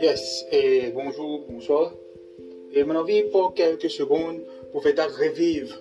[0.00, 1.94] Yes, et bonjour, bonsoir.
[2.72, 4.40] Et mon envie pour quelques secondes
[4.72, 5.80] pour faire revivre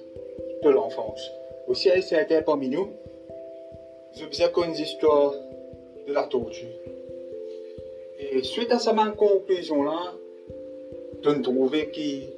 [0.64, 1.32] de l'enfance.
[1.68, 2.89] Aussi, c'était parmi nous,
[4.16, 5.34] je faisais une histoire
[6.07, 6.68] de la tortue.
[8.20, 10.14] Et suite à sa conclusion-là,
[11.23, 12.30] de trouver que,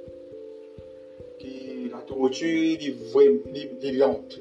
[1.43, 4.39] que la tortue est lente.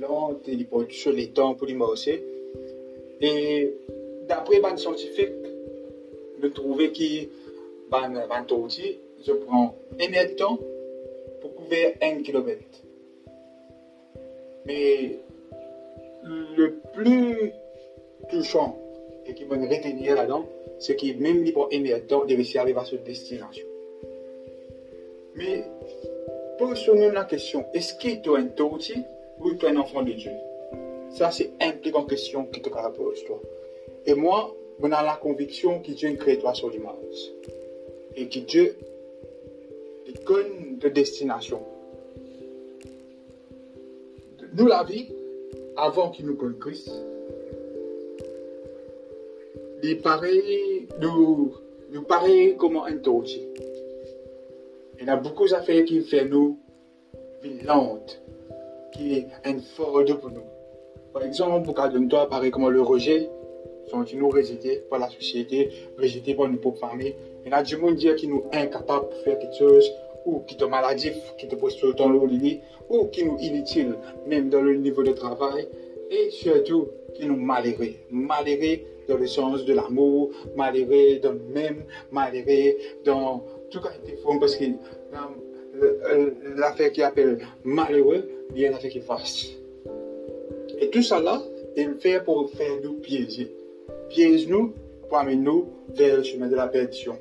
[0.00, 2.24] lente, il pas sur les temps pour les marcher.
[3.20, 3.74] Et
[4.26, 5.49] d'après les scientifiques,
[6.40, 7.28] de trouver que
[7.90, 10.58] la tortue, je prends un temps
[11.40, 12.82] pour couvrir un kilomètre.
[14.66, 15.18] Mais
[16.24, 17.52] le plus
[18.30, 18.78] touchant
[19.26, 20.46] et qui me retenir là-dedans,
[20.78, 23.66] c'est qu'il même libre un temps de réussir à arriver à cette destination.
[25.34, 25.64] Mais
[26.58, 29.02] pose-nous la question, est-ce que tu es un tortue
[29.40, 30.32] ou tu es un enfant de Dieu?
[31.10, 31.50] Ça, c'est
[31.90, 33.40] grande question qui te pose toi.
[34.06, 37.32] Et moi, on a la conviction que Dieu crée toi sur l'image.
[38.16, 38.76] Et que Dieu
[40.06, 41.60] est conne de destination.
[44.52, 45.08] Nous, la vie,
[45.76, 46.90] avant qu'il nous connaisse Christ,
[51.00, 53.38] nous, paraît comme un tortue.
[55.00, 56.58] Il y a beaucoup d'affaires qui font nous
[57.64, 58.20] lente,
[58.92, 60.42] qui est un fort pour nous.
[61.12, 63.30] Par exemple, pour de toi, paraît comme le rejet,
[63.90, 67.14] sont nous rejetés par la société, rejetés par nos propres familles.
[67.44, 69.90] Il y a du monde qui nous incapables de faire quelque chose,
[70.26, 73.94] ou qui est maladif, qui te pose tout le lit, ou qui nous inutile,
[74.26, 75.66] même dans le niveau de travail,
[76.10, 77.94] et surtout qui nous malheureux.
[78.10, 83.90] Malheureux dans le sens de l'amour, malheureux dans le même, malheureux dans tout cas,
[84.40, 84.64] parce que
[86.56, 89.50] l'affaire qui appelle malheureux, il y a l'affaire qui fasse.
[90.78, 91.42] Et tout ça là,
[91.76, 93.50] il fait pour faire nous piéger.
[94.10, 94.74] Piège nous
[95.08, 97.16] pour amener nous vers le chemin de la perdition.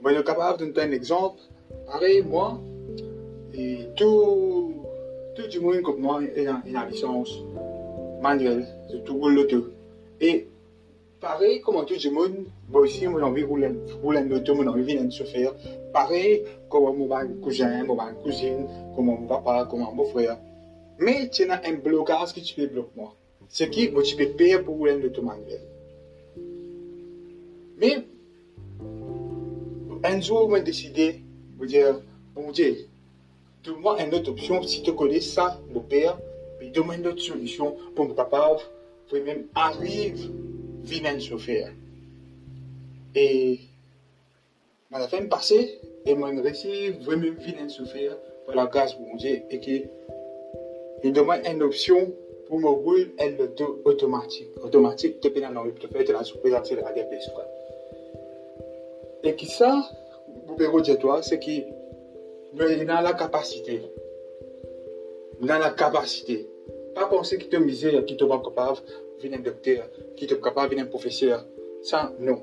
[0.00, 1.40] Moi, je suis capable de donner un exemple.
[1.86, 2.58] Pareil, moi,
[3.52, 4.72] et tout,
[5.36, 7.42] tout le monde comme moi est en, la licence
[8.22, 9.66] manuelle, c'est tout l'auto.
[10.22, 10.48] Et
[11.20, 14.96] pareil, comme tout le monde, moi aussi, j'ai envie de rouler une auto, j'ai envie
[14.96, 15.54] de chauffeur.
[15.92, 17.08] Pareil, comme mon
[17.42, 20.38] cousin, mon cousine, comme mon papa, comme mon frère.
[20.98, 23.17] Mais tu as un blocage qui tu peux bloquer moi.
[23.50, 25.62] Ce qui, tu peux payer pour auto manuelle.
[27.78, 28.04] Mais,
[30.04, 31.20] un jour, j'ai décidé
[31.60, 32.00] de dire,
[32.34, 32.86] bon Dieu,
[33.64, 34.62] donne-moi une autre option.
[34.62, 36.18] Si tu connais ça, mon père,
[36.60, 38.60] mais donne-moi une autre solution pour me capable,
[39.08, 40.30] pour même arriver
[40.82, 41.72] venir.
[43.14, 43.60] Et,
[44.90, 49.42] la fin passée, et j'ai réussi vraiment venir un chauffeur pour la grâce mon Dieu
[49.50, 49.88] et que,
[51.04, 52.12] il demande une option
[52.48, 54.48] pour me rouler un auto automatique.
[54.62, 57.18] Automatique, tu peux dans le faire de la accélérée des
[59.28, 59.82] Et qui ça,
[60.46, 61.38] vous pouvez dire toi, c'est
[62.54, 63.82] mais il a la capacité.
[65.42, 66.48] Il a la capacité.
[66.94, 68.78] Pas penser qu'il te misère, qu'il te va capable,
[69.20, 71.44] venir un docteur, qu'il te capable, venir un professeur.
[71.82, 72.42] Ça, non.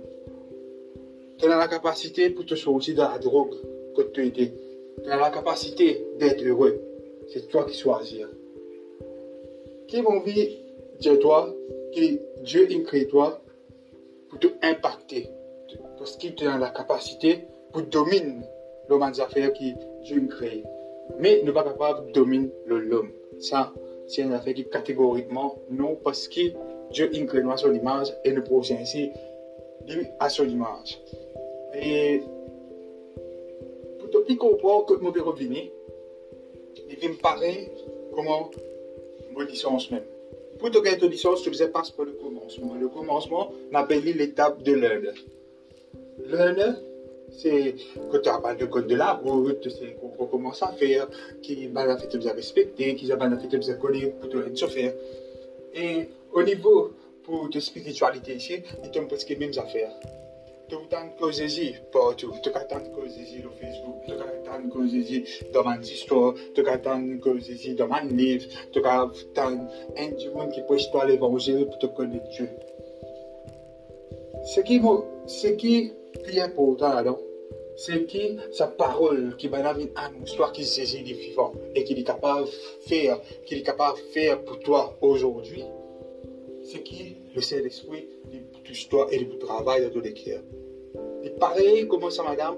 [1.37, 3.55] Tu as la capacité pour te sortir de la drogue
[3.95, 4.53] que tu étais.
[5.03, 6.79] Tu as la capacité d'être heureux.
[7.27, 8.21] C'est toi qui choisis.
[9.95, 10.57] Qui m'a envie
[10.99, 11.55] dire toi
[11.95, 13.39] que Dieu a créé toi
[14.27, 15.29] pour te impacter.
[15.97, 18.41] Parce qu'il te a la capacité pour dominer
[18.89, 19.73] l'homme affaires qui
[20.03, 20.63] Dieu a créé.
[21.17, 23.09] Mais ne pas capable de dominer l'homme.
[23.39, 23.71] Ça,
[24.05, 26.41] c'est une affaire qui catégoriquement non, parce que
[26.91, 29.11] Dieu a créé à son image et ne procède ainsi
[29.87, 30.99] lui à son image.
[31.73, 32.19] Et
[33.99, 35.63] pour te comprendre que je vais revenir,
[37.01, 37.81] il me paraître
[38.13, 38.49] comment
[39.91, 40.03] même.
[40.59, 42.75] Pour te gagner licence, tu passer par le commencement.
[42.79, 45.11] Le commencement, on appelle l'étape de learner.
[46.25, 46.73] Learner,
[47.31, 47.75] c'est
[48.11, 51.07] quand tu as de code de la route, sais qu'on commence à faire,
[51.41, 54.93] qui va fait te respecter, qui va fait te connaître pour te chauffeur.
[55.73, 56.91] Et au niveau
[57.23, 59.91] pour ta spiritualité ici, il te presque les mêmes affaires.
[60.71, 65.23] As causes ici partout, as causes ici sur Facebook, as causes ici
[65.53, 69.07] dans ma histoire, as causes ici dans mon livre, tu as
[69.37, 69.55] un
[70.33, 72.49] monde qui prêche toi l'évangile pour te connaître Dieu.
[74.43, 74.81] Ce qui,
[75.27, 75.91] ce qui
[76.27, 77.15] est important là
[77.75, 79.89] c'est qui sa parole qui va nous
[80.25, 82.51] histoire qui saisit les vivants et qui est capable de
[82.87, 85.63] faire, qui est capable de faire pour toi aujourd'hui.
[86.63, 88.07] C'est qui le Saint-Esprit
[88.89, 90.43] toi et pour travail dans cœurs.
[91.23, 92.55] Et pareil comme ça, madame,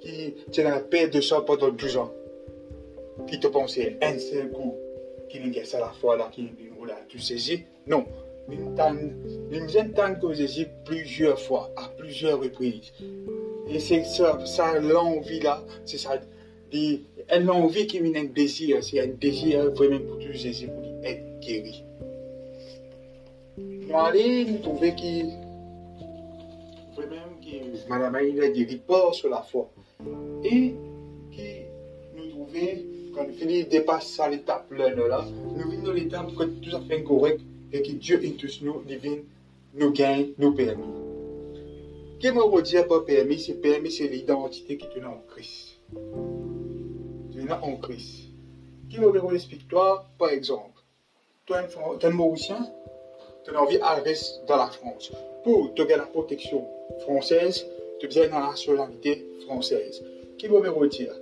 [0.00, 2.12] qui tient la paix de ça pendant 12 ans,
[3.28, 4.74] qui te pensait un seul coup,
[5.28, 6.42] qui n'est ça à la fois là, qui
[6.86, 7.64] là, tu saisis.
[7.86, 8.04] Non,
[8.48, 12.92] nous entendons que Jésus plusieurs fois, à plusieurs reprises.
[13.68, 16.20] Et c'est ça, ça l'envie-là, c'est ça.
[17.40, 21.84] L'envie qui vient un désir, c'est un désir vraiment pour tout Jésus, pour être guéri.
[23.90, 25.24] Nous allons nous trouver qui,
[26.94, 29.68] vraiment, qui, Madame Aïda dit, report sur la foi.
[30.44, 30.76] Et
[31.32, 31.42] qui
[32.14, 35.24] nous trouver, quand Philippe dépasse ça l'étape là, là,
[35.56, 37.40] nous venons l'étape que tout à fait correct
[37.72, 39.16] et que Dieu est tous nous, divin,
[39.74, 40.84] nous gagne, nous permet.
[42.20, 45.80] Qu'est-ce que veut dire par permis C'est permis, c'est l'identité qui est en Christ.
[47.32, 48.28] Tu es en Christ.
[48.88, 50.80] Qui veut vous expliquer toi, par exemple
[51.44, 52.70] Toi, tu es un Mauricien,
[53.50, 54.14] tu as envie d'aller
[54.46, 55.12] dans la France.
[55.44, 56.66] Pour te gagner la protection
[57.00, 57.66] française,
[57.98, 60.02] tu as besoin de la nationalité française.
[60.38, 61.14] Qui veut me dire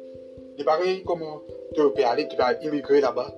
[0.57, 1.43] C'est pareil comment
[1.75, 3.35] tu peux aller, tu peux immigrer là-bas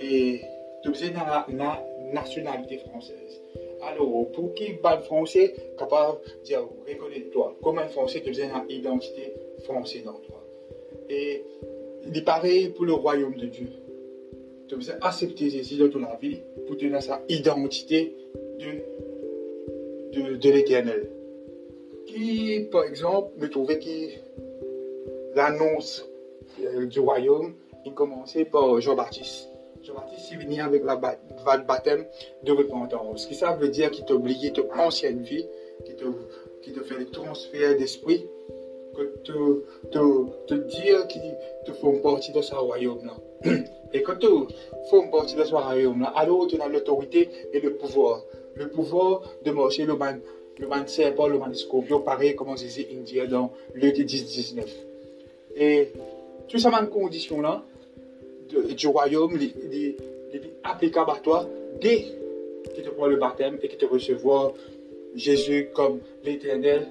[0.00, 0.40] et
[0.82, 3.40] tu besoin de la nationalité française.
[3.82, 8.64] Alors, pour qui parle français, capable de dire, reconnais-toi, comme un français, tu as besoin
[8.66, 9.34] d'une identité
[9.64, 10.44] française dans toi?
[11.08, 11.44] Et
[12.06, 13.68] il est pareil pour le royaume de Dieu.
[14.68, 18.14] Tu as besoin d'accepter Jésus dans ton vie pour tenir sa identité
[18.58, 21.10] de, de, de l'éternel.
[22.06, 24.10] Qui, par exemple, me trouvait qui
[25.34, 26.06] l'annonce
[26.62, 27.54] euh, du royaume,
[27.84, 29.48] il commençait par Jean-Baptiste.
[29.82, 32.04] Jean-Baptiste, il venait avec la baptême
[32.42, 33.22] de repentance.
[33.22, 35.46] Ce qui ça veut dire qu'il t'a oublié ton ancienne vie,
[35.84, 36.04] qu'il te,
[36.62, 38.37] qui te fait des transferts d'esprit, que
[39.24, 41.34] te, dire qu'il
[41.66, 43.16] te font partie de ce royaume-là.
[43.92, 44.26] Et quand tu
[44.90, 48.22] fais partie de ce royaume-là, alors tu as l'autorité et le pouvoir.
[48.54, 50.16] Le pouvoir de marcher le ban,
[50.58, 54.66] le ban serpent, le ban scorpion, pareil comme Jésus dit dans Luc 10, 19.
[55.56, 55.92] Et
[56.48, 57.62] tout ça, même condition-là,
[58.48, 59.96] du royaume, il est
[60.64, 61.46] applicable à toi
[61.80, 62.04] dès
[62.74, 64.52] que tu prends le baptême et que tu recevoir
[65.14, 66.86] Jésus comme l'éternel,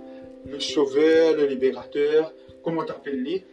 [0.49, 2.33] le sauveur, le libérateur,
[2.63, 3.43] comment tu appelles lui,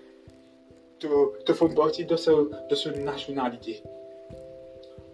[0.99, 1.09] tu,
[1.53, 2.31] fais partie de, ce,
[2.71, 3.83] de cette nationalité.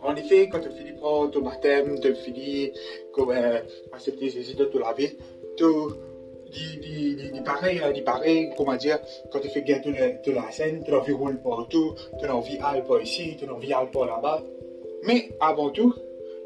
[0.03, 2.73] En effet, quand tu finis prendre ton baptême, tu finis
[3.13, 3.61] comme euh,
[3.93, 5.17] accepter Jésus de te laver,
[5.57, 5.65] tu
[6.53, 8.99] il pareil, il pareil, comment dire,
[9.31, 12.35] quand tu fais gagner de la scène, tu as envie de rouler partout, tu as
[12.35, 14.43] envie d'aller par ici, tu as envie d'aller par là-bas.
[15.05, 15.95] Mais avant tout,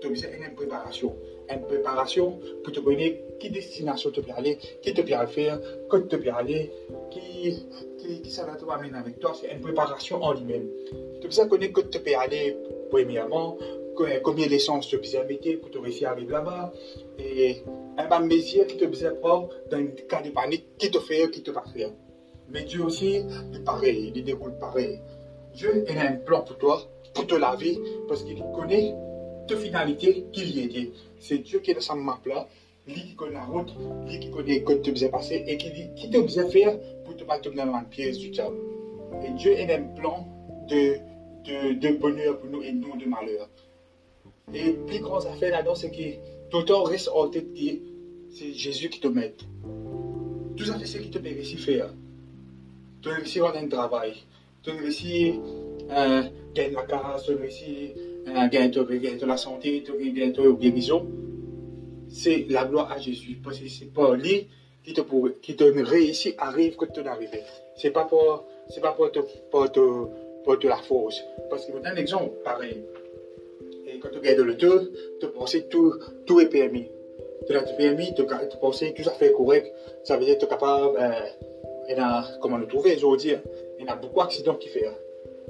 [0.00, 1.16] tu as besoin d'une préparation.
[1.50, 6.08] Une préparation pour te connaître qui destination tu peux aller, qui te peut faire, quand
[6.08, 6.70] tu peux aller,
[7.10, 7.66] qui,
[7.98, 9.32] qui, qui ça va te amener avec toi.
[9.38, 10.68] C'est une préparation en lui-même.
[11.20, 12.56] Tu de connaître que tu peux aller,
[12.90, 13.58] premièrement,
[14.22, 16.72] combien d'essence tu peux mettre pour te réussir à arriver là-bas.
[17.18, 17.62] Et
[17.96, 21.42] un mesure qui te besoin prendre dans un cas de panique, qui te fait, qui
[21.42, 21.90] te va faire.
[22.48, 25.00] Mais Dieu aussi, il est pareil, il déroule pareil.
[25.54, 26.82] Dieu a un plan pour toi,
[27.14, 28.94] pour te laver, parce qu'il connaît
[29.46, 30.90] ta finalité qu'il y était.
[31.18, 32.48] C'est Dieu qui est dans sa map là,
[32.86, 33.72] lui qui connaît la route,
[34.06, 37.24] lui qui connaît que tu besoin passer et qui, qui te besoin faire pour te
[37.24, 38.56] battre dans la pièce du diable.
[39.24, 40.26] Et Dieu a un plan
[40.68, 40.96] de,
[41.44, 43.48] de, de bonheur pour nous et non de malheur.
[44.52, 47.78] Et plus grosse affaire là-dedans, c'est que tout le temps reste en tête que
[48.30, 49.34] c'est Jésus qui te met.
[50.56, 51.92] Tout ça, c'est ce qui te de faire.
[53.00, 54.14] Tu réussis à un travail.
[54.62, 55.34] Tu réussis
[55.90, 56.22] à
[56.54, 57.92] gagner la casa, tu réussis
[58.26, 61.06] à gagner de la santé, gagner de la guérison.
[62.08, 63.38] C'est la gloire à Jésus.
[63.42, 64.48] Parce que c'est pas lui
[64.84, 65.00] qui te,
[65.40, 67.30] qui te réussit, arrive que tu n'arrives.
[67.76, 69.70] C'est pas pour, c'est pas pour te, pour
[70.44, 71.22] pour te la force.
[71.48, 72.82] Parce que, je un exemple pareil
[74.00, 74.80] quand tu regardes le tour,
[75.20, 75.94] tu penses que tout,
[76.26, 76.88] tout est permis.
[77.46, 78.24] Tu as permis, tu,
[78.60, 79.72] penses que tout ça fait correct.
[80.04, 81.10] Ça veut dire que tu es capable, euh,
[81.88, 83.34] il y a, comment le trouver aujourd'hui,
[83.78, 84.80] il y a beaucoup d'accidents qui font.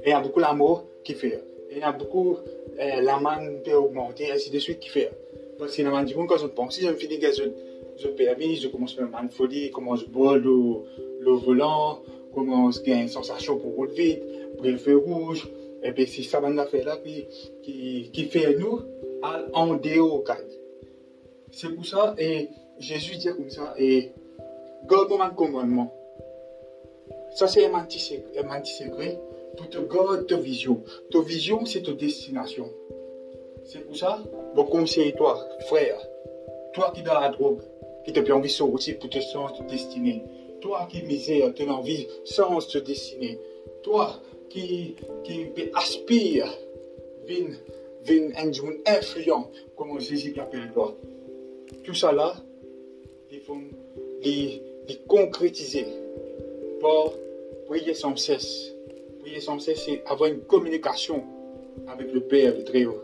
[0.03, 1.41] Il y a beaucoup l'amour qui fait.
[1.71, 2.37] Il y a beaucoup
[2.79, 5.11] euh, la manne peut augmenter, ainsi de suite qui fait.
[5.57, 8.97] Parce a du monde quand je pense, si je finis que je, permis, je commence
[8.99, 10.83] à folie, comment je bois le,
[11.21, 12.01] le volant,
[12.33, 14.23] comment je gagne une sensation pour rouler vite,
[14.57, 15.47] pour le feu rouge.
[15.83, 18.81] Et puis c'est ça qu'on a fait là qui, qui, fait nous
[19.53, 20.49] en déocade.
[21.51, 24.11] C'est pour ça, et Jésus dit comme ça, et
[24.89, 25.93] garde mon commandement.
[27.35, 29.19] Ça c'est un menti secret
[29.55, 30.83] pour te garder ta vision.
[31.11, 32.69] Ta vision, c'est ta destination.
[33.63, 34.23] C'est pour ça,
[34.55, 35.99] mon conseil, toi, frère,
[36.73, 37.61] toi qui dans la drogue,
[38.05, 40.23] qui te envie de sortir pour te sens de destinée.
[40.61, 43.39] Toi qui misère, tu as envie sans te destiner.
[43.81, 46.45] Toi qui, qui aspire
[48.35, 50.95] à un monde influent, comme Jésus l'appelle toi.
[51.83, 52.35] Tout ça là,
[53.31, 53.57] il faut
[54.23, 54.61] les,
[55.07, 55.85] concrétiser
[56.79, 57.13] pour
[57.67, 58.74] prier sans cesse.
[59.59, 61.23] Cesse, c'est avoir une communication
[61.87, 63.01] avec le Père, le Très-Haut.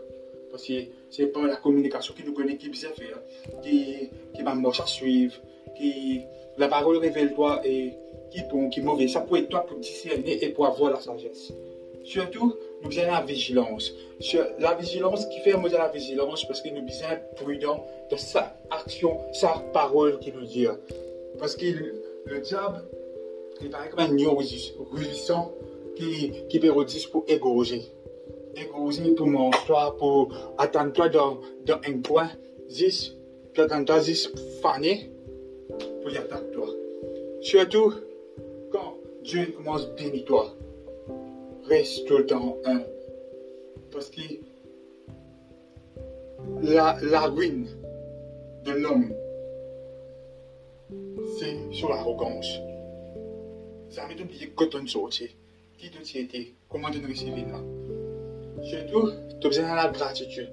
[0.50, 0.74] Parce que
[1.10, 3.20] c'est par la communication qui nous connaît, qui bien faire,
[3.62, 5.34] qui, qui m'a marche à suivre,
[5.76, 6.20] qui,
[6.58, 7.92] la parole révèle-toi et
[8.30, 9.08] qui bon, qui mauvais.
[9.08, 11.52] Ça peut être toi pour discerner et pour avoir la sagesse.
[12.04, 13.92] Surtout, nous avons la vigilance.
[14.58, 16.44] La vigilance qui fait la vigilance?
[16.46, 20.66] Parce que nous sommes prudents de sa action, sa parole qui nous dit.
[21.38, 21.66] Parce que
[22.26, 22.84] le diable,
[23.60, 25.52] il paraît comme un lion rugissant
[26.02, 27.82] qui, qui pour égorger.
[28.56, 32.30] Égorger pour mon toi, pour attendre toi dans, un coin,
[32.68, 33.14] 10,
[33.52, 34.30] puis attendre toi 10
[34.60, 35.10] faner
[36.02, 36.68] pour y attaquer toi.
[37.40, 37.94] Surtout
[38.70, 40.54] quand Dieu commence à bénir toi
[41.64, 42.82] reste tout le temps un.
[43.90, 44.20] Parce que
[46.62, 47.68] la, ruine
[48.64, 49.12] de l'homme,
[51.38, 52.46] c'est sur l'arrogance.
[53.90, 55.36] Ça m'a oublié quand on sortit.
[55.82, 57.58] Qui tu étais Comment tu recevais là?
[58.62, 59.10] Surtout,
[59.40, 60.52] de la gratitude.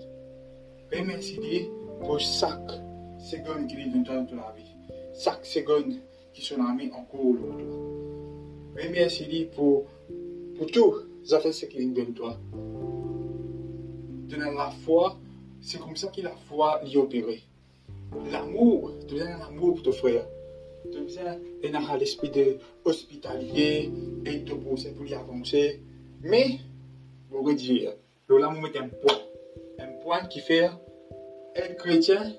[0.91, 1.69] Remercie
[1.99, 2.71] pour chaque
[3.19, 4.75] seconde qui est dans ta vie.
[5.23, 5.97] Chaque seconde
[6.33, 8.73] qui sont mis en cours autour.
[8.75, 9.85] Remercie pour,
[10.57, 12.35] pour tout ça fait ce qu'il donne toi.
[14.29, 15.15] Donner la foi,
[15.61, 17.43] c'est comme ça que la foi est opérée.
[18.31, 20.25] L'amour, tu besoin d'un amour pour ton frère.
[20.85, 23.89] D'un l'esprit de hospitalier
[24.25, 25.81] et de pousser pour y avancer.
[26.21, 26.59] Mais,
[27.29, 27.93] vous pouvez dire,
[28.29, 29.19] l'amour est un point.
[29.79, 30.69] Un point qui fait
[31.55, 32.33] être chrétien,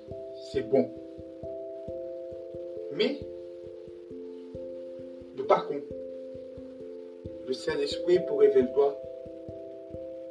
[0.52, 0.88] c'est bon.
[2.92, 3.20] Mais,
[5.36, 5.86] de par contre,
[7.46, 8.96] le Saint-Esprit pour révéler toi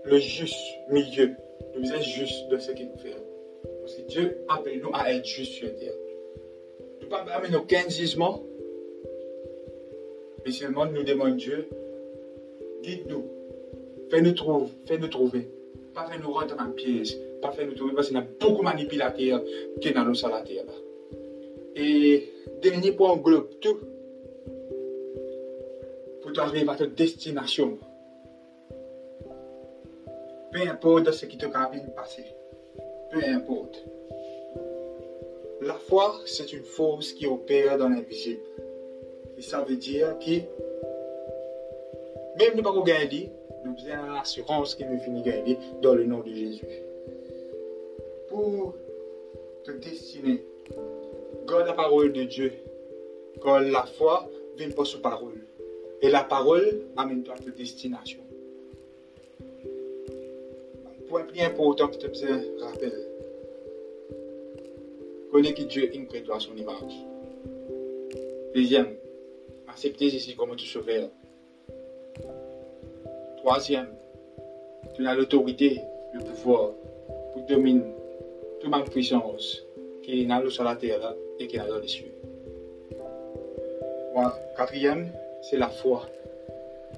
[0.03, 0.55] le juste
[0.89, 1.35] milieu,
[1.75, 3.15] le visage juste de ce qu'il nous fait.
[3.81, 5.93] Parce que Dieu appelle nous à être juste sur terre.
[7.09, 8.43] Pas amener aucun jugement,
[10.45, 11.67] mais seulement nous demandons Dieu,
[12.83, 13.25] guide-nous,
[14.09, 15.49] fais-nous trouver, fais-nous trouver,
[15.93, 18.59] pas fais nous rentrer en piège, pas fais nous trouver parce qu'il y a beaucoup
[18.59, 19.43] de manipulateurs
[19.81, 20.65] qui sont dans nos la terre.
[21.75, 22.29] Et
[22.61, 23.79] dernier point, on globe tout
[26.21, 27.77] pour arriver à ta destination.
[30.51, 32.25] Peu importe ce qui te de passer.
[33.11, 33.83] Peu importe.
[35.69, 38.41] La foi, c'est une force qui opère dans l'invisible.
[39.37, 40.39] Et ça veut dire que
[42.39, 43.29] même nous pas gagner,
[43.63, 46.65] nous avons l'assurance qu'il nous finit gagner dans le nom de Jésus.
[48.29, 48.73] Pour
[49.63, 50.43] te destiner,
[51.47, 52.51] garde la parole de Dieu.
[53.39, 55.39] Quand la foi vient pas sous parole.
[56.01, 58.21] Et la parole amène-toi à ta destination.
[61.07, 63.08] Point plus important que tu as besoin de rappel.
[65.31, 67.05] Connais que Dieu est toi à son image.
[68.55, 68.95] Deuxième,
[69.67, 71.09] accepter Jésus comme tu sauveur.
[73.37, 73.89] Troisième,
[74.95, 75.81] tu as l'autorité,
[76.13, 76.71] le pouvoir
[77.33, 77.93] pour dominer
[78.59, 79.63] toute ma puissance
[80.01, 82.11] qui est dans sur la terre et qui est dans les cieux.
[84.57, 86.05] Quatrième, c'est la foi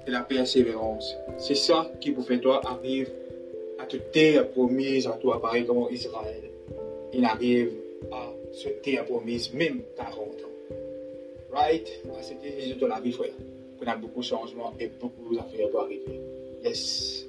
[0.08, 1.16] et la persévérance.
[1.38, 3.08] C'est ça qui vous toi arriver
[3.78, 6.50] à te terre promise à toi, pareil comme Israël.
[7.14, 7.72] Il arrive
[8.12, 10.76] à se terre promise même 40 ans.
[11.52, 11.88] Right?
[12.10, 13.34] Ah, c'était Jésus de la vie, frère.
[13.82, 16.22] On a beaucoup de changements et beaucoup d'affaires pour arriver.
[16.64, 17.26] Yes.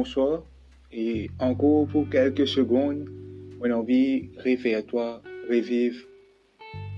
[0.00, 0.42] bonsoir.
[0.92, 3.08] Et encore pour quelques secondes,
[3.60, 6.00] on a envie refaire toi, revivre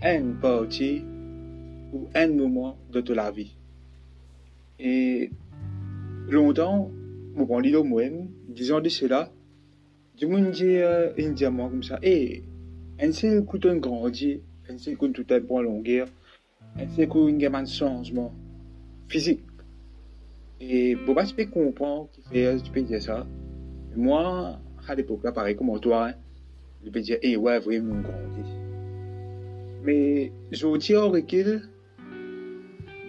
[0.02, 1.02] une partie
[1.92, 3.54] ou un moment de ta vie.
[4.78, 5.30] Et
[6.28, 6.90] longtemps,
[7.34, 9.30] mon bon l'île moi-même, disons de cela,
[10.16, 12.42] du monde dit, euh, un diamant comme ça, et
[13.00, 16.08] un seul coup d'un grandi, un seul coup tout un point longueur,
[16.76, 18.32] un seul coup un gamin de changement
[19.08, 19.42] physique.
[20.60, 23.26] Et pour pas se comprendre fait, tu peux dire ça.
[23.96, 24.58] Moi,
[24.88, 26.12] à l'époque, là, pareil comme toi,
[26.84, 28.50] je peux dire, eh ouais, vraiment grandi.
[29.84, 31.62] Mais je dis au recul,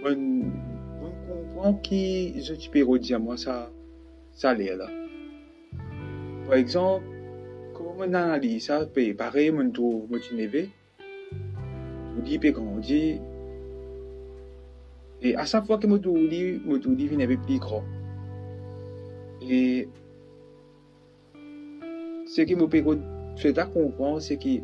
[0.05, 0.41] on,
[1.27, 3.71] comprend qui je peux dire moi ça,
[4.33, 4.89] ça l'est là.
[6.45, 7.05] Par exemple,
[7.73, 8.85] comment on analyse ça,
[9.17, 10.69] pareil, mon trouve motivé,
[12.17, 13.19] je dis, peut grandir,
[15.23, 15.95] et à chaque fois que je
[16.27, 17.83] dis, je dis, vient plus grand.
[22.35, 24.59] Ce qui me fait comprendre, c'est que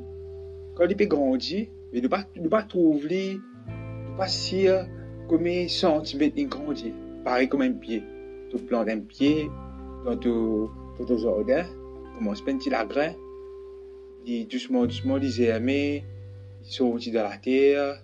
[0.76, 4.88] quand il peut grandir, il ne pas, pas trouver, ne pas dire
[5.28, 6.94] combien centimètres il grandit.
[7.24, 8.02] Pareil comme un pied.
[8.50, 9.52] Tu plantes un pied,
[10.20, 11.66] tu tout au jardin,
[12.18, 13.14] commence à petit la grain,
[14.26, 16.04] il doucement, doucement, il germer,
[16.64, 18.04] il sortit de la terre,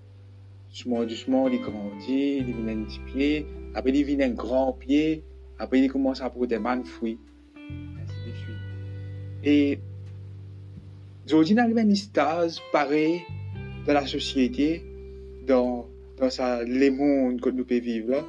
[0.70, 5.24] doucement, doucement, il grandit, il devient un petit pied, après il devient un grand pied,
[5.58, 6.62] après il commence à produire
[9.46, 9.78] Et
[11.28, 13.22] aujourd'hui, on a une stase pareil
[13.86, 14.84] dans la société,
[15.48, 15.88] dans,
[16.18, 18.26] dans les mondes que nous pouvons vivre.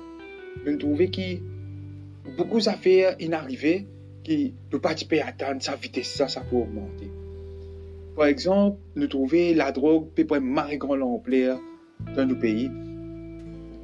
[0.66, 3.86] Nous trouvons que beaucoup d'affaires inarrivées
[4.22, 7.10] qui ne pas attendre sa vitesse, ça, ça peut augmenter.
[8.14, 10.96] Par exemple, nous trouvons la drogue peut prendre marrer grand
[12.14, 12.70] dans nos pays.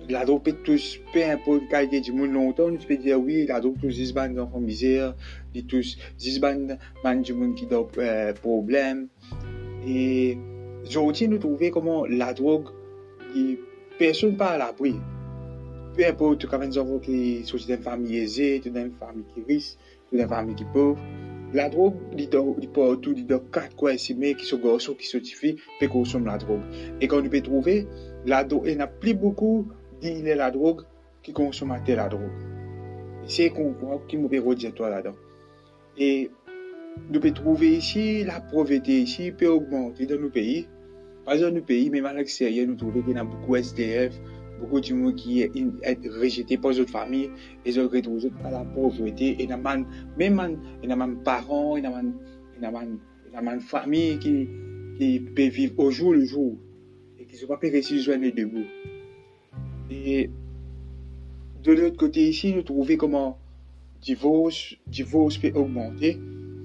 [0.09, 3.77] La peut tous, peu importe qualité du monde longtemps, nous pouvons dire oui, la drogue
[3.81, 5.15] tous 10 bandes d'enfants misère,
[5.69, 6.79] tous 10 bandes
[7.23, 9.09] du monde qui ont euh, problème.
[9.87, 10.37] Et
[10.87, 12.69] aujourd'hui, nous trouvons comment la drogue,
[13.99, 14.97] personne pas à l'abri.
[15.97, 19.79] Peu importe combien d'enfants qui sont dans une famille aisée, dans une famille qui risque,
[20.13, 20.99] dans une famille qui pauvre.
[21.55, 25.57] La drogue, il peut autour de quatre quoi mais qui sont garçons, qui sont filles,
[25.79, 26.63] qui consomment la drogue.
[27.01, 27.87] Et quand on peut trouver,
[28.27, 29.15] la drogue, il n'y a plus
[30.03, 30.83] beaucoup de la drogue
[31.23, 32.31] qui consomment la drogue.
[33.25, 33.75] C'est qu'on
[34.09, 34.39] qui me peut
[34.81, 35.17] là-dedans.
[35.97, 36.31] Et
[37.11, 40.67] nous pouvons trouver ici, la pauvreté ici peut augmenter dans nos pays.
[41.25, 44.19] Par exemple, dans nos pays, même à l'extérieur, nous trouvons qu'il y a beaucoup SDF,
[44.61, 47.31] beaucoup de gens qui sont rejetés par d'autres familles,
[47.65, 52.15] et se retrouvent à la pauvreté, et même, même, parents, et même,
[52.61, 54.49] même famille qui,
[55.35, 56.57] peut vivre au jour le jour,
[57.19, 58.67] et qui ne sont pas réussi à joindre debout.
[59.93, 60.31] Et
[61.63, 63.39] de l'autre côté ici, nous trouvons comment
[64.01, 66.19] divorce, divorce peut augmenter,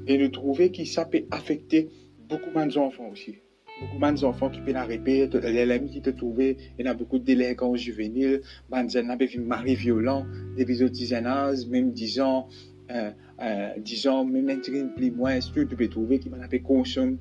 [0.07, 1.89] et nous trouvons que ça peut affecter
[2.29, 3.36] beaucoup d'enfants aussi.
[3.81, 7.25] Beaucoup d'enfants qui peuvent arrêter, les amis qui te trouvaient, il y a beaucoup de
[7.25, 8.41] délinquants juvéniles,
[8.74, 12.48] il des mari violents, des bisotisanades, même 10 ans,
[12.89, 17.17] euh, euh, 10 ans, même un plus moins, tu peux trouver qui m'en consommer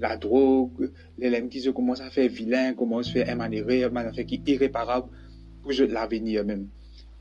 [0.00, 4.12] la drogue, les amis qui se commencent à faire vilain, commencent à faire émanérer, à
[4.12, 5.06] faire irréparable
[5.62, 6.68] pour l'avenir même.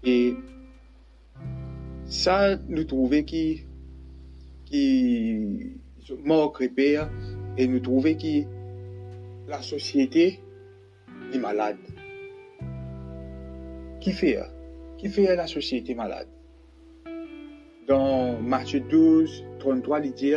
[0.03, 0.33] Et
[2.05, 3.65] ça, nous trouvons qui,
[4.65, 5.77] qui,
[6.25, 7.09] mort père
[7.57, 8.45] et nous trouvons qui,
[9.47, 10.39] la société
[11.33, 11.77] est malade.
[13.99, 14.47] Qui fait hein?
[14.97, 16.27] Qui fait la société malade?
[17.87, 20.33] Dans Matthieu 12, 33, il dit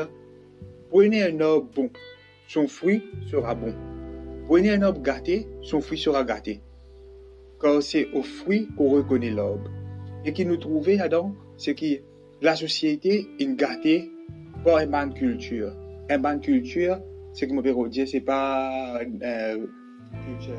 [0.91, 1.91] Prenez un arbre bon,
[2.49, 3.75] son fruit sera bon.
[4.47, 6.61] Prenez un arbre gâté, son fruit sera gâté.
[7.61, 9.71] Car c'est au fruit qu'on reconnaît l'arbre.
[10.25, 12.01] Et qui nous trouvait là-dedans, c'est que
[12.41, 14.11] la société est gâtée
[14.65, 15.73] par une bonne culture.
[16.11, 16.99] Une bonne culture,
[17.33, 19.67] ce que mon père dit, c'est pas euh,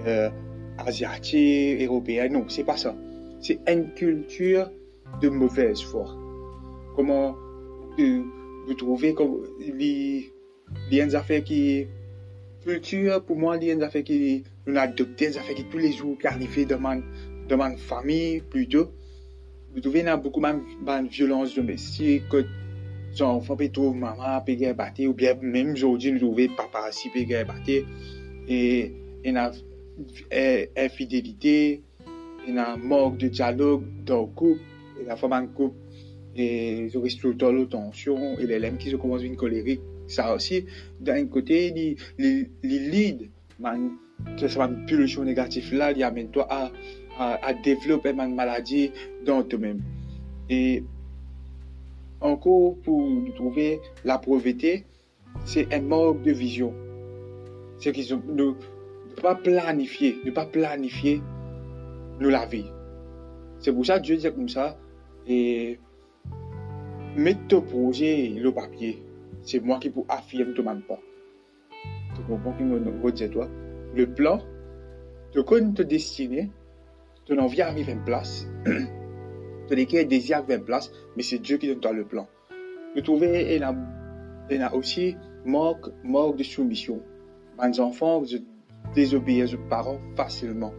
[0.07, 0.29] euh,
[0.77, 2.95] asiatique, européen, non, c'est pas ça.
[3.39, 4.69] C'est une culture
[5.21, 6.05] de mauvaise foi.
[6.95, 7.35] Comment
[7.97, 10.31] vous trouvez comme les,
[10.91, 11.87] les affaires qui
[12.63, 16.27] culture pour moi les affaires qui nous adopté des affaires qui tous les jours qui
[16.27, 18.91] arrivent dans ma famille plutôt
[19.73, 22.23] vous trouvez il beaucoup de violence domestique
[23.11, 27.09] son enfant peut trouver maman peut battre ou bien même aujourd'hui nous trouver papa aussi
[27.09, 27.85] peut battre
[28.47, 29.51] et il y a
[30.77, 31.83] infidélité
[32.47, 34.61] il y a manque de dialogue dans le couple
[35.01, 35.77] et la femme en couple.
[36.35, 40.35] Et le temps la tension et les lames qui se commencent à une colérique ça
[40.35, 40.65] aussi.
[40.99, 43.91] D'un côté les les lead man
[44.37, 46.71] ça une pulsion négative là il amène toi à,
[47.17, 48.91] à, à développer une maladie
[49.25, 49.81] dans toi-même
[50.49, 50.83] et
[52.21, 54.85] encore pour trouver la pauvreté,
[55.45, 56.73] c'est un manque de vision.
[57.77, 58.53] C'est qu'ils ne,
[59.21, 61.21] pas planifier, ne pas planifier
[62.19, 62.65] nous la vie.
[63.59, 64.77] C'est pour ça que Dieu dit comme ça,
[65.27, 65.79] et
[67.15, 69.01] mettre ton projet le papier.
[69.41, 70.99] C'est moi qui peux affirmer tout même pas.
[72.15, 73.47] Tu comprends qui me dire toi?
[73.95, 74.41] Le plan,
[75.33, 76.51] de connais te destiner,
[77.25, 78.45] ton envie arrive en place.
[79.67, 82.27] Tu lesquels désir vers place, mais c'est Dieu qui donne toi le plan.
[82.93, 87.01] Vous trouvez, il y a, aussi manque, manque de soumission.
[87.63, 88.21] Les enfants,
[88.93, 90.73] désobéissent aux parents facilement.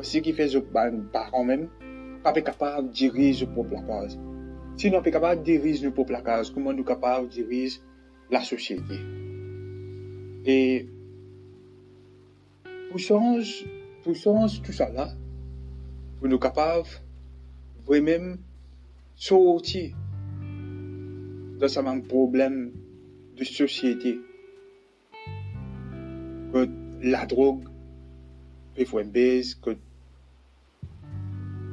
[0.00, 0.60] Ce qui fait les
[1.12, 1.68] parents même,
[2.24, 4.18] pas capable de diriger leur propre case.
[4.76, 7.80] Si nous sommes capables de diriger notre propre case, comment nous sommes capables de diriger
[8.30, 8.94] la société?
[10.46, 10.88] Et
[12.92, 13.66] pour changer
[14.04, 15.08] tout ça là,
[16.18, 16.86] pour nous capables
[17.86, 18.36] vraiment
[19.16, 19.96] sortir
[21.58, 22.72] de ce même problème
[23.36, 24.20] de société
[26.52, 26.68] que
[27.02, 27.64] la drogue
[28.74, 29.70] peut faire baisse, que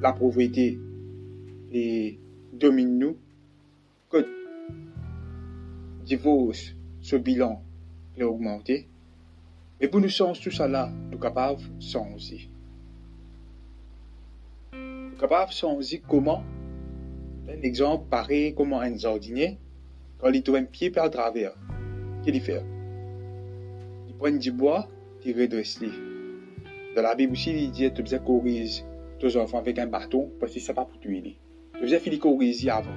[0.01, 0.79] la pauvreté
[1.73, 2.17] et
[2.53, 3.17] domine nous,
[4.10, 4.25] que
[6.05, 7.62] divorce, ce bilan
[8.17, 8.88] est augmenté.
[9.81, 12.49] Mais pour nous sommes tout ça là, nous capables sans aussi.
[14.73, 16.43] Nous capables sans aussi comment?
[17.47, 19.57] Un exemple pareil comment un jardinier,
[20.19, 21.53] quand il trouve un pied par travers,
[22.23, 22.63] qu'est-ce qu'il fait?
[24.09, 24.87] Il prend du bois,
[25.25, 25.79] il redresse.
[26.95, 28.83] Dans la Bible aussi, il dit tu dois corriger
[29.19, 31.37] tes enfants avec un bâton parce que n'est pas pour tuer.
[31.79, 32.89] Tu dois finir corriger avant.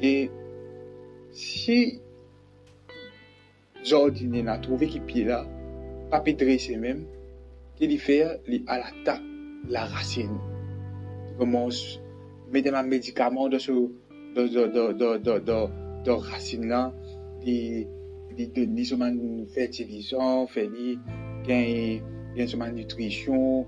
[0.00, 0.30] Et
[1.30, 2.00] si
[3.84, 5.46] jardinier a trouvé qu'il pied là,
[6.10, 7.04] pas dresser même,
[7.76, 9.22] qu'il fait, il à l'attaque
[9.68, 10.38] la racine.
[11.30, 12.00] Il commence
[12.52, 15.70] mettre un médicament dans ce dans, dans, dans, dans, dans,
[16.04, 16.92] dans racine là,
[17.44, 17.86] il
[18.54, 19.10] donne seulement
[19.52, 20.68] fertilisant, fait
[21.46, 22.00] gain
[22.36, 23.66] gain nutrition,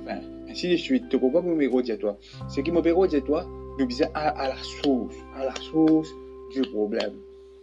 [0.00, 1.08] enfin ainsi de suite.
[1.08, 2.18] Tu comprends mon numéro toi?
[2.48, 3.46] Ce qui permet dire toi,
[3.78, 6.10] nous disons à, à la source, à la source
[6.54, 7.14] du problème.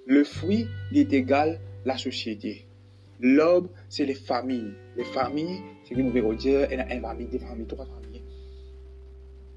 [0.06, 2.66] Le fruit est égal la société.
[3.20, 4.74] L'homme, c'est les familles.
[4.96, 8.24] Les familles, c'est qui nous verrons dire, y a une famille, des familles, trois familles.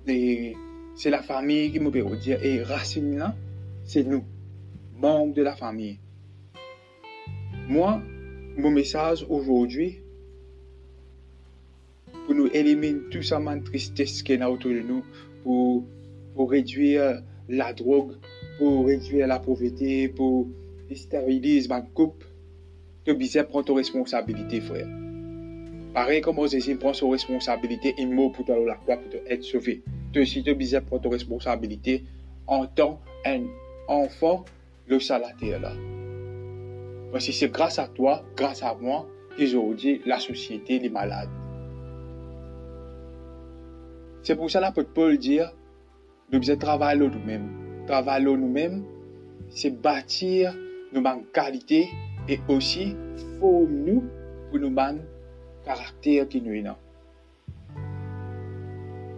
[0.08, 0.56] Et
[0.96, 3.36] c'est la famille qui nous verrons dire, et racine là,
[3.84, 4.24] c'est nous,
[4.96, 5.98] membres de la famille.
[7.68, 8.02] Moi,
[8.56, 10.00] mon message aujourd'hui,
[12.26, 15.04] pour nous éliminer tout ça, de tristesse qui est autour de nous,
[15.44, 15.84] pour,
[16.34, 18.14] pour réduire la drogue,
[18.58, 20.48] pour réduire la pauvreté, pour
[20.94, 22.24] stériliser ma coupe,
[23.04, 23.74] tu bien prendre ton
[26.94, 29.82] son responsabilité, il meurt pour toi la croix pour être sauvé.
[30.12, 31.10] Tu aussi, tu bien prendre ton
[33.88, 34.08] en
[34.86, 34.98] le
[37.88, 41.28] toi, grâce à moi, qu'aujourd'hui la société est malade.
[44.22, 45.40] C'est pour ça l'apôtre Paul dit,
[46.32, 46.56] nous devons
[47.10, 47.84] nous-mêmes.
[47.86, 48.84] Travailler nous-mêmes,
[49.50, 50.56] c'est bâtir
[50.92, 51.88] nos qualités
[52.28, 52.96] et aussi
[53.38, 54.04] former nous
[54.50, 54.70] pour nos
[55.64, 56.64] caractère qui nous est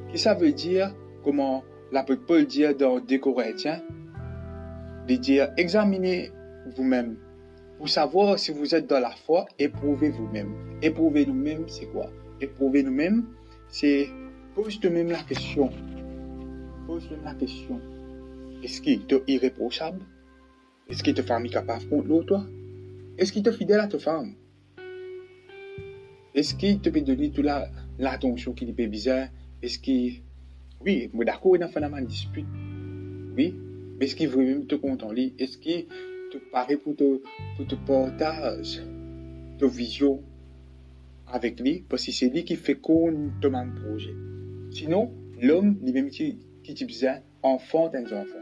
[0.09, 3.81] Qu'est-ce que ça veut dire, comment l'apôtre Paul dit dans 2 Corinthiens,
[5.09, 6.31] de dire examinez
[6.77, 7.17] vous-même
[7.79, 10.55] pour savoir si vous êtes dans la foi, éprouvez vous-même.
[10.81, 12.07] Éprouvez nous-mêmes, c'est quoi?
[12.41, 13.25] Éprouvez nous-mêmes,
[13.69, 14.09] c'est
[14.55, 15.71] pose toi-même la question.
[16.87, 17.81] Pose toi-même la question.
[18.63, 20.01] Est-ce qu'il est irréprochable?
[20.89, 22.47] Est-ce qu'il te famille capable contre l'autre,
[23.17, 24.35] Est-ce qu'il est fidèle à ta femme?
[26.35, 27.47] Est-ce qu'il te peut donner toute
[27.99, 29.29] l'attention qu'il peut besoin
[29.63, 30.23] Est-ce qu'il.
[30.85, 32.47] Oui, mais d'accord, il a fait une dispute.
[33.37, 33.55] Oui,
[33.99, 35.87] mais est-ce qu'il veut même te contenter Est-ce qu'il
[36.33, 37.21] te paraît pour te,
[37.57, 38.81] pour te partager
[39.59, 40.21] ta vision
[41.29, 41.85] avec lui?
[41.89, 44.15] Parce que c'est lui qui fait qu'on te demande projet.
[44.73, 48.39] Sinon, l'homme, lui-même qui, qui besoin enfant des enfants.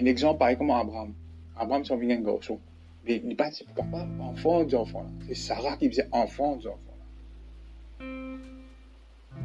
[0.00, 1.12] Un exemple pareil comme Abraham.
[1.56, 2.58] Abraham, c'est un garçon.
[3.04, 5.06] Mais il n'est pas capable enfant enfants.
[5.26, 6.80] C'est Sarah qui faisait enfant des enfants.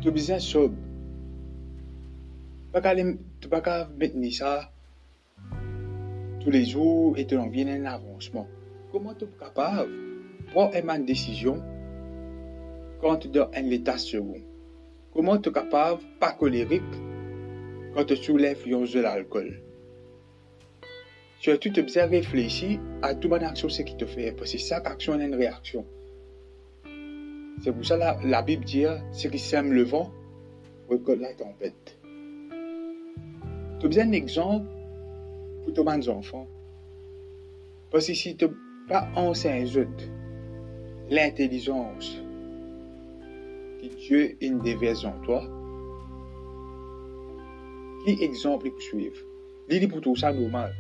[0.02, 0.76] Tu besoin sobre.
[2.74, 4.72] Tu ne peux pas mettre ça
[6.40, 8.48] tous les jours et te en vient un avancement.
[8.92, 9.92] Comment tu es capable?
[9.92, 11.62] De prendre une décision
[13.00, 14.42] quand tu es dans un état second?
[15.14, 16.82] Comment tu es capable, pas colérique,
[17.94, 19.62] quand tu sous l'influence de l'alcool?
[21.42, 24.60] Tu as tout bien réfléchi à toute bonne action ce qui te fait, parce que
[24.60, 25.84] chaque action a une réaction.
[27.64, 30.12] C'est pour ça que la, Bible dit, ce qui sème le vent,
[30.88, 31.98] récolte la tempête.
[33.80, 34.68] Tu as besoin d'un exemple
[35.64, 36.48] pour tes enfants.
[37.90, 38.46] Parce que si tu
[38.88, 39.88] pas enseigné
[41.10, 42.22] l'intelligence,
[43.98, 45.44] Dieu une déverse en toi,
[48.06, 49.18] qui exemple peut suivre?
[49.90, 50.72] Pour tout ça normal.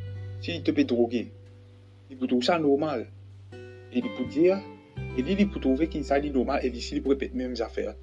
[0.41, 1.27] S'il te peut droguer,
[2.09, 3.07] il peut tout ça normal.
[3.93, 4.59] Il peut dire,
[5.15, 7.95] il peut trouver qu'il normal et ici il peut les mêmes affaires.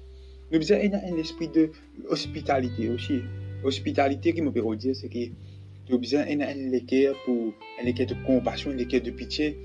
[0.51, 1.69] Nous avons un esprit de
[2.07, 3.21] hospitalité aussi.
[3.61, 9.01] Hospitalité qui me dire, c'est que as besoin d'un équerre un de compassion, un équerre
[9.01, 9.57] de pitié.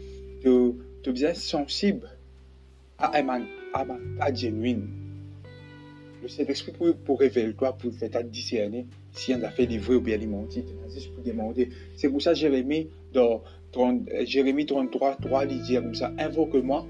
[0.44, 2.10] As besoin sensible
[2.98, 3.40] à un
[4.18, 4.88] cas genuine.
[6.22, 11.14] Le Saint-Esprit pour, pour faire discerner si on a fait livrer ou bien alimenter, juste
[11.14, 11.70] pour demander.
[11.96, 16.84] C'est pour ça que Jérémie, dans 30, Jérémie 33, 3, il dit comme ça, invoque-moi,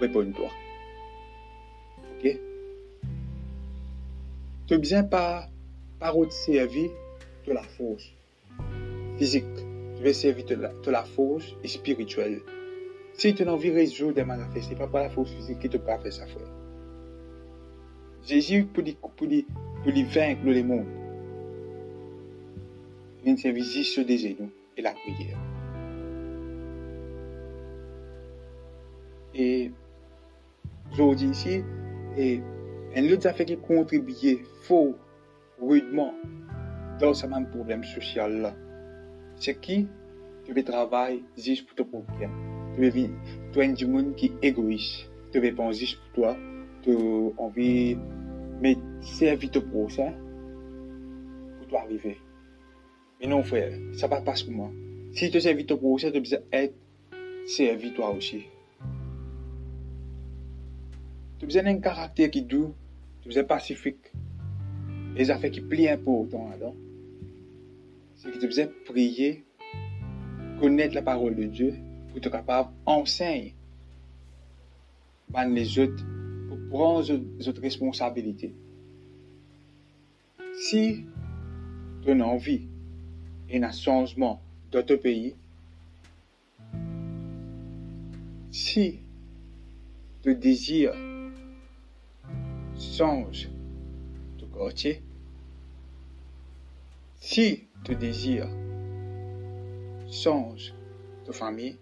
[0.00, 0.50] réponds-toi.
[2.18, 2.38] Ok?
[4.78, 5.48] Besoin pas,
[5.98, 6.90] par autre servir
[7.46, 8.12] de la force
[9.16, 9.44] physique.
[9.96, 12.40] Tu veux servir de la, de la force spirituelle.
[13.14, 15.60] Si tu as envie de résoudre des mal ce n'est pas par la force physique
[15.60, 16.24] qui te peut faire ça.
[18.26, 20.86] Jésus, pour lui, pour pour vaincre le monde,
[23.36, 25.38] s'est sur des genoux et la prière.
[29.34, 29.70] Et
[30.92, 31.62] aujourd'hui ici,
[32.16, 32.40] et
[32.96, 34.94] un autre qui contribue fort,
[35.60, 36.14] rudement,
[37.00, 38.54] dans ce même problème social
[39.36, 39.86] c'est qui?
[40.44, 42.32] Tu veux travailler juste pour ton problème.
[42.74, 43.14] Tu veux vivre,
[43.52, 45.10] tu es un monde qui est égoïste.
[45.30, 46.36] Tu veux penser juste pour toi.
[46.82, 50.14] Tu as envie de servir ton procès
[51.58, 52.16] pour toi arriver.
[53.20, 54.70] Mais non, frère, ça va pas pour moi.
[55.12, 56.74] Si tu servis ton procès, tu besoin d'être
[57.46, 58.44] servi toi aussi.
[61.38, 62.74] Tu besoin d'un caractère qui est doux,
[63.22, 64.12] tu besoin pacifique.
[65.16, 66.72] Les affaires qui plient important là
[68.16, 69.44] C'est que tu besoin prier,
[70.60, 71.74] connaître la parole de Dieu
[72.08, 73.54] pour être capable d'enseigner
[75.50, 76.04] les autres
[76.48, 78.54] pour prendre les autres responsabilités.
[80.60, 81.04] Si
[82.02, 82.68] tu as envie
[83.50, 85.34] et un changement ton pays,
[88.50, 89.00] si
[90.22, 90.94] tu désires
[92.78, 93.48] change
[94.38, 95.02] ton quartier,
[97.20, 98.48] si tu désires
[100.10, 100.74] change
[101.24, 101.76] ta famille,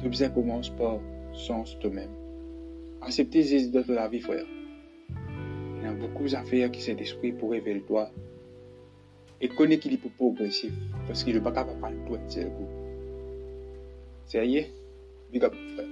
[0.00, 0.98] tu besoin commence par
[1.32, 2.10] changer toi-même.
[3.00, 4.44] Accepter les de la vie, frère.
[5.78, 8.10] Il y a beaucoup d'affaires qui sont d'esprit pour révéler toi.
[9.40, 10.72] Et connais qu'il est progressif.
[11.06, 12.66] Parce qu'il n'est pas capable de tout seul coup.
[14.26, 14.64] Sérieux?
[15.32, 15.86] Big up, frère.